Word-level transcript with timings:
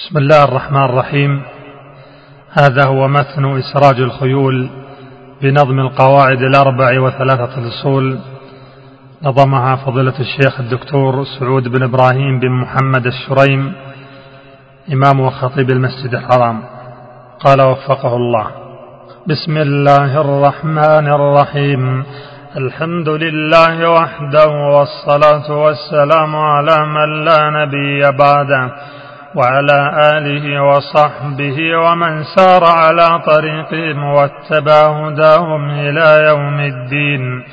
بسم 0.00 0.18
الله 0.18 0.44
الرحمن 0.44 0.84
الرحيم. 0.84 1.42
هذا 2.50 2.86
هو 2.86 3.08
متن 3.08 3.58
إسراج 3.58 4.00
الخيول 4.00 4.68
بنظم 5.42 5.80
القواعد 5.80 6.42
الأربع 6.42 7.00
وثلاثة 7.00 7.58
الأصول. 7.58 8.18
نظمها 9.22 9.76
فضيلة 9.76 10.20
الشيخ 10.20 10.60
الدكتور 10.60 11.24
سعود 11.24 11.68
بن 11.68 11.82
إبراهيم 11.82 12.40
بن 12.40 12.50
محمد 12.50 13.06
الشريم 13.06 13.72
إمام 14.92 15.20
وخطيب 15.20 15.70
المسجد 15.70 16.14
الحرام. 16.14 16.62
قال 17.40 17.62
وفقه 17.62 18.16
الله. 18.16 18.46
بسم 19.26 19.56
الله 19.56 20.20
الرحمن 20.20 21.08
الرحيم. 21.08 22.04
الحمد 22.56 23.08
لله 23.08 23.90
وحده 23.90 24.48
والصلاة 24.48 25.52
والسلام 25.52 26.36
على 26.36 26.86
من 26.86 27.24
لا 27.24 27.50
نبي 27.50 28.18
بعده. 28.18 28.70
وعلى 29.34 29.90
آله 30.16 30.62
وصحبه 30.62 31.76
ومن 31.76 32.22
سار 32.36 32.64
على 32.64 33.22
طريقهم 33.26 34.04
واتبع 34.04 35.08
هداهم 35.08 35.70
إلى 35.70 36.26
يوم 36.28 36.60
الدين. 36.60 37.44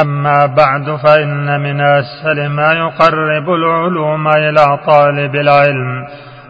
أما 0.00 0.46
بعد 0.46 0.96
فإن 0.96 1.60
من 1.60 1.80
أسهل 1.80 2.48
ما 2.48 2.72
يقرب 2.72 3.50
العلوم 3.50 4.28
إلى 4.28 4.78
طالب 4.86 5.34
العلم 5.34 6.06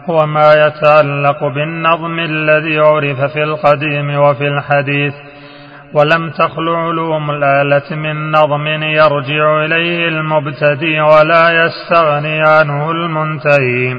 هو 0.09 0.25
ما 0.25 0.53
يتعلق 0.53 1.43
بالنظم 1.43 2.19
الذي 2.19 2.79
عرف 2.79 3.21
في 3.33 3.43
القديم 3.43 4.19
وفي 4.19 4.47
الحديث. 4.47 5.13
ولم 5.93 6.29
تخل 6.29 6.69
علوم 6.69 7.31
الآلة 7.31 7.95
من 7.95 8.31
نظم 8.31 8.67
يرجع 8.67 9.65
إليه 9.65 10.07
المبتدي 10.07 11.01
ولا 11.01 11.65
يستغني 11.65 12.41
عنه 12.41 12.91
المنتهي. 12.91 13.95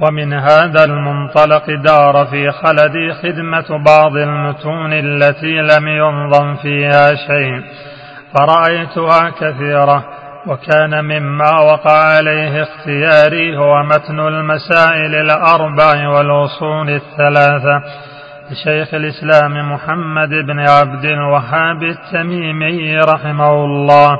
ومن 0.00 0.32
هذا 0.32 0.84
المنطلق 0.84 1.70
دار 1.70 2.26
في 2.26 2.50
خلدي 2.50 3.12
خدمة 3.22 3.84
بعض 3.84 4.16
المتون 4.16 4.92
التي 4.92 5.60
لم 5.60 5.88
ينظم 5.88 6.54
فيها 6.56 7.14
شيء. 7.14 7.62
فرأيتها 8.34 9.30
كثيرة 9.30 10.04
وكان 10.46 11.04
مما 11.04 11.60
وقع 11.60 12.16
عليه 12.16 12.62
اختياري 12.62 13.56
هو 13.56 13.82
متن 13.82 14.20
المسائل 14.20 15.14
الأربع 15.14 16.08
والأصول 16.08 16.90
الثلاثة. 16.90 17.82
لشيخ 18.50 18.94
الإسلام 18.94 19.72
محمد 19.72 20.28
بن 20.28 20.60
عبد 20.60 21.04
الوهاب 21.04 21.82
التميمي 21.82 22.98
رحمه 22.98 23.64
الله. 23.64 24.18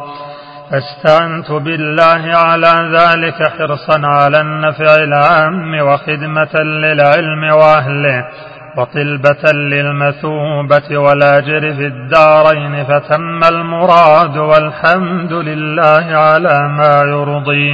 فاستعنت 0.71 1.53
بالله 1.53 2.37
على 2.37 2.75
ذلك 2.99 3.49
حرصا 3.59 4.07
على 4.07 4.41
النفع 4.41 4.95
العام 4.95 5.81
وخدمة 5.81 6.55
للعلم 6.63 7.45
وأهله 7.45 8.27
وطلبة 8.77 9.53
للمثوبة 9.53 10.99
والأجر 10.99 11.61
في 11.61 11.87
الدارين 11.87 12.85
فتم 12.85 13.41
المراد 13.53 14.37
والحمد 14.37 15.33
لله 15.33 16.17
على 16.17 16.69
ما 16.69 17.03
يرضي. 17.03 17.71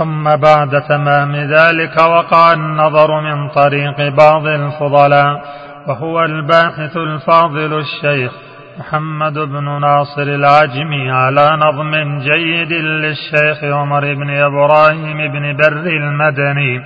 ثم 0.00 0.24
بعد 0.24 0.82
تمام 0.88 1.36
ذلك 1.36 1.96
وقع 1.96 2.52
النظر 2.52 3.20
من 3.20 3.48
طريق 3.48 4.08
بعض 4.08 4.46
الفضلاء 4.46 5.42
وهو 5.88 6.24
الباحث 6.24 6.96
الفاضل 6.96 7.78
الشيخ 7.78 8.32
محمد 8.78 9.38
بن 9.38 9.80
ناصر 9.80 10.22
العجمي 10.22 11.10
على 11.10 11.46
نظم 11.56 12.18
جيد 12.18 12.72
للشيخ 12.72 13.64
عمر 13.64 14.14
بن 14.14 14.30
إبراهيم 14.30 15.32
بن 15.32 15.56
بر 15.56 15.86
المدني 16.02 16.84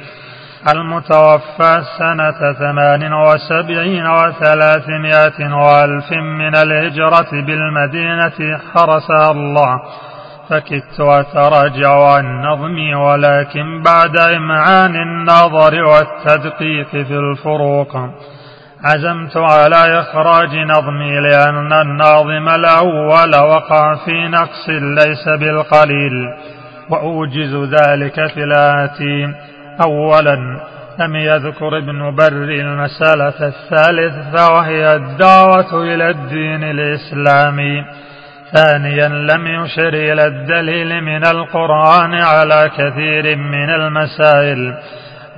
المتوفى 0.72 1.82
سنة 1.98 2.52
ثمان 2.52 3.12
وسبعين 3.12 4.06
وثلاثمائة 4.06 5.54
وألف 5.54 6.12
من 6.12 6.56
الهجرة 6.56 7.30
بالمدينة 7.46 8.58
حرسها 8.74 9.30
الله. 9.30 9.80
فكدت 10.50 11.00
أتراجع 11.00 12.12
عن 12.14 12.42
نظمي 12.42 12.94
ولكن 12.94 13.82
بعد 13.82 14.16
إمعان 14.18 14.96
النظر 14.96 15.84
والتدقيق 15.84 16.88
في 16.88 17.18
الفروق. 17.18 17.96
عزمت 18.84 19.36
على 19.36 20.00
إخراج 20.00 20.56
نظمي 20.56 21.20
لأن 21.20 21.72
الناظم 21.72 22.48
الأول 22.48 23.36
وقع 23.36 23.94
في 23.94 24.28
نقص 24.28 24.68
ليس 24.68 25.28
بالقليل 25.40 26.12
وأوجز 26.90 27.54
ذلك 27.54 28.14
في 28.14 28.44
الآتي 28.44 29.34
أولا 29.84 30.36
لم 30.98 31.16
يذكر 31.16 31.78
ابن 31.78 32.14
بر 32.14 32.32
المسألة 32.32 33.48
الثالثة 33.48 34.52
وهي 34.54 34.96
الدعوة 34.96 35.82
إلى 35.82 36.10
الدين 36.10 36.64
الإسلامي. 36.64 37.84
ثانيا 38.52 39.08
لم 39.08 39.46
يشر 39.46 39.88
إلى 39.88 40.26
الدليل 40.26 41.04
من 41.04 41.26
القرآن 41.26 42.14
على 42.14 42.70
كثير 42.78 43.36
من 43.36 43.70
المسائل 43.70 44.74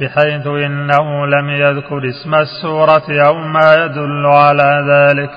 بحيث 0.00 0.46
إنه 0.46 1.26
لم 1.26 1.50
يذكر 1.50 2.08
اسم 2.08 2.34
السورة 2.34 3.26
أو 3.26 3.34
ما 3.38 3.74
يدل 3.84 4.26
على 4.26 4.84
ذلك. 4.90 5.30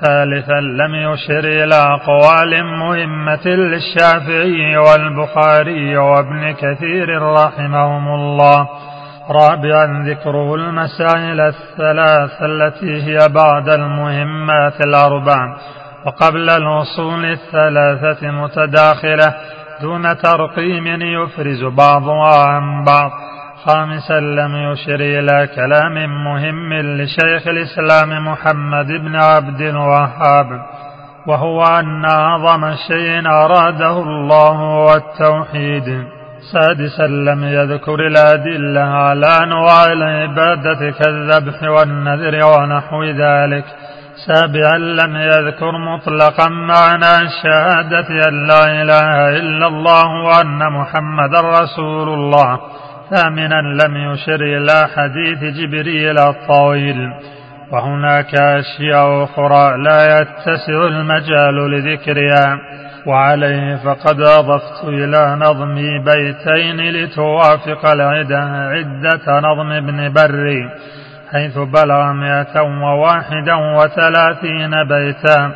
ثالثا 0.00 0.60
لم 0.60 0.94
يشر 0.94 1.44
إلى 1.64 1.74
أقوال 1.74 2.64
مهمة 2.64 3.46
للشافعي 3.46 4.76
والبخاري 4.76 5.96
وابن 5.96 6.52
كثير 6.52 7.22
رحمهم 7.22 8.08
الله. 8.08 8.68
رابعا 9.30 10.04
ذكره 10.08 10.54
المسائل 10.54 11.40
الثلاث 11.40 12.42
التي 12.42 13.02
هي 13.02 13.28
بعد 13.28 13.68
المهمات 13.68 14.80
الأربع 14.80 15.56
وقبل 16.06 16.50
الوصول 16.50 17.24
الثلاثة 17.24 18.30
متداخلة 18.30 19.34
دون 19.80 20.16
ترقيم 20.16 20.86
يفرز 21.02 21.64
بعضها 21.64 22.46
عن 22.48 22.84
بعض. 22.84 23.10
خامسا 23.64 24.20
لم 24.20 24.56
يشر 24.56 25.00
إلى 25.00 25.48
كلام 25.56 26.24
مهم 26.24 26.72
لشيخ 26.72 27.46
الإسلام 27.46 28.28
محمد 28.28 28.86
بن 28.86 29.16
عبد 29.16 29.60
الوهاب 29.60 30.60
وهو 31.26 31.64
أن 31.64 32.04
أعظم 32.04 32.74
شيء 32.88 33.26
أراده 33.26 34.02
الله 34.02 34.48
هو 34.48 34.94
التوحيد. 34.94 36.04
سادسا 36.52 37.06
لم 37.06 37.44
يذكر 37.44 38.06
الأدلة 38.06 38.80
على 38.80 39.26
أنواع 39.26 39.84
العبادة 39.84 40.90
كالذبح 40.90 41.62
والنذر 41.62 42.44
ونحو 42.44 43.04
ذلك. 43.04 43.64
سابعا 44.26 44.78
لم 44.78 45.16
يذكر 45.16 45.72
مطلقا 45.78 46.48
معنى 46.48 47.16
الشهادة 47.26 48.28
أن 48.28 48.46
لا 48.46 48.82
إله 48.82 49.38
إلا 49.38 49.66
الله 49.66 50.06
وأن 50.24 50.72
محمدا 50.72 51.40
رسول 51.40 52.08
الله. 52.08 52.60
ثامنا 53.10 53.62
لم 53.62 53.96
يشر 53.96 54.40
إلى 54.40 54.88
حديث 54.96 55.56
جبريل 55.56 56.18
الطويل. 56.18 57.12
وهناك 57.72 58.34
أشياء 58.34 59.24
أخرى 59.24 59.82
لا 59.82 60.20
يتسع 60.20 60.86
المجال 60.86 61.70
لذكرها. 61.70 62.58
وعليه 63.06 63.76
فقد 63.76 64.20
أضفت 64.20 64.84
إلى 64.84 65.36
نظمي 65.40 65.98
بيتين 65.98 66.90
لتوافق 66.90 67.90
العدة 67.90 68.38
عدة 68.44 69.40
نظم 69.40 69.72
ابن 69.72 70.12
بري. 70.12 70.70
حيث 71.32 71.58
بلغ 71.58 72.12
مئة 72.12 72.62
وواحدا 72.62 73.54
وثلاثين 73.54 74.70
بيتا. 74.88 75.52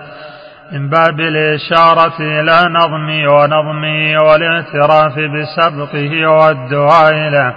من 0.72 0.88
باب 0.88 1.21
الإشارة 1.21 2.21
إلى 2.21 2.60
نظمي 2.71 3.27
ونظمي 3.27 4.16
والاعتراف 4.16 5.15
بسبقه 5.19 6.27
والدعاء 6.27 7.15
له 7.15 7.55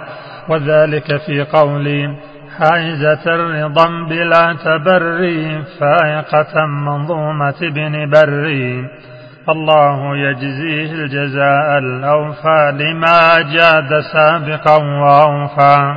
وذلك 0.48 1.16
في 1.16 1.42
قولي 1.42 2.16
حائزة 2.58 3.34
الرضا 3.34 3.86
بلا 4.08 4.56
تبري 4.64 5.64
فائقة 5.80 6.66
منظومة 6.66 7.54
ابن 7.62 8.10
بري 8.10 8.84
الله 9.48 10.16
يجزيه 10.16 10.92
الجزاء 10.92 11.78
الأوفى 11.78 12.72
لما 12.80 13.38
جاد 13.52 14.00
سابقا 14.12 14.76
وأوفى. 14.76 15.94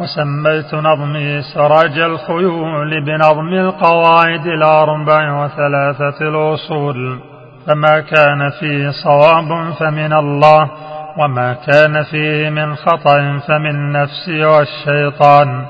وسميت 0.00 0.74
نظمي 0.74 1.42
سراج 1.54 1.98
الخيول 1.98 3.04
بنظم 3.04 3.48
القواعد 3.48 4.46
الأربع 4.46 5.44
وثلاثة 5.44 6.28
الأصول. 6.28 7.20
فما 7.66 8.00
كان 8.00 8.50
فيه 8.60 8.90
صواب 9.04 9.72
فمن 9.78 10.12
الله 10.12 10.70
وما 11.18 11.52
كان 11.52 12.02
فيه 12.02 12.50
من 12.50 12.74
خطأ 12.74 13.38
فمن 13.48 13.92
نفسي 13.92 14.44
والشيطان. 14.44 15.66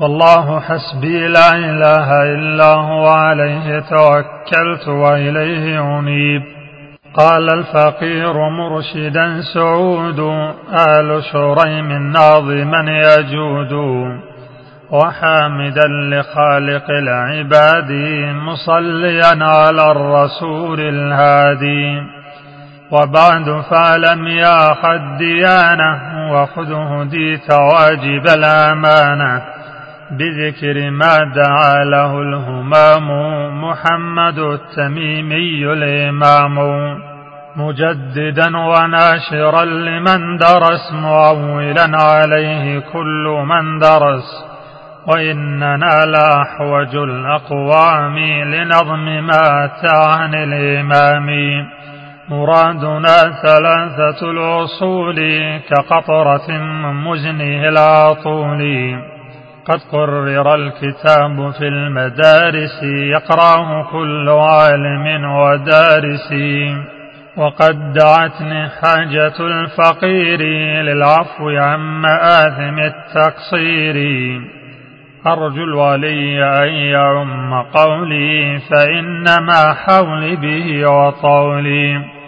والله 0.00 0.60
حسبي 0.60 1.28
لا 1.28 1.50
إله 1.54 2.22
إلا 2.22 2.74
هو 2.74 3.06
عليه 3.08 3.80
توكلت 3.80 4.88
وإليه 4.88 5.98
أنيب. 5.98 6.53
قال 7.16 7.50
الفقير 7.50 8.48
مرشدا 8.48 9.40
سعود 9.54 10.20
آل 10.88 11.22
شريم 11.32 11.92
ناظما 11.92 12.84
يجود 12.88 13.72
وحامدا 14.90 15.88
لخالق 15.88 16.90
العباد 16.90 17.90
مصليا 18.34 19.44
على 19.44 19.90
الرسول 19.90 20.80
الهادي 20.80 22.02
وبعد 22.90 23.60
فاعلم 23.70 24.26
يا 24.26 24.74
خد 24.74 24.90
الديانة 24.90 26.00
وخذ 26.32 26.72
هديت 26.72 27.50
واجب 27.52 28.26
الأمانة 28.26 29.42
بذكر 30.18 30.90
ما 30.90 31.18
دعا 31.18 31.84
له 31.84 32.22
الهمام 32.22 33.08
محمد 33.64 34.38
التميمي 34.38 35.72
الإمام 35.72 36.58
مجددا 37.56 38.56
وناشرا 38.56 39.64
لمن 39.64 40.36
درس 40.36 40.92
معولا 40.92 41.86
عليه 41.94 42.78
كل 42.78 43.44
من 43.48 43.78
درس. 43.78 44.54
وإننا 45.06 46.04
لأحوج 46.06 46.96
الأقوام 46.96 48.18
لنظم 48.54 49.04
ما 49.04 49.64
أتى 49.64 50.18
عن 50.18 50.34
الإمام. 50.34 51.28
مرادنا 52.28 53.16
ثلاثة 53.42 54.30
الأصول 54.30 55.16
كقطرة 55.58 56.50
من 56.50 56.94
مزنه 56.94 57.68
العطول. 57.68 59.13
قد 59.68 59.80
قرر 59.92 60.54
الكتاب 60.54 61.50
في 61.50 61.68
المدارس 61.68 62.82
يقرأه 62.82 63.92
كل 63.92 64.28
عالم 64.28 65.24
ودارس. 65.24 66.32
وقد 67.36 67.92
دعتني 67.92 68.68
حاجة 68.68 69.34
الفقير 69.40 70.40
للعفو 70.82 71.48
عن 71.48 71.78
مآثم 71.78 72.78
التقصير. 72.78 73.96
أرجو 75.26 75.64
الولي 75.64 76.44
أن 76.44 76.68
يعم 76.68 77.62
قولي 77.62 78.58
فإنما 78.58 79.74
حولي 79.74 80.36
به 80.36 80.90
وطولي. 80.90 82.23